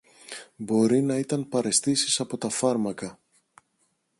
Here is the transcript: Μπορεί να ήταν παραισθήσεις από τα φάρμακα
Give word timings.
Μπορεί 0.55 1.01
να 1.01 1.17
ήταν 1.17 1.49
παραισθήσεις 1.49 2.19
από 2.19 2.37
τα 2.37 2.49
φάρμακα 2.49 3.19